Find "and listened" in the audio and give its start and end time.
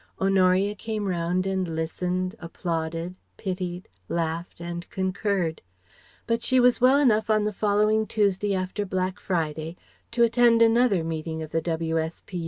1.45-2.33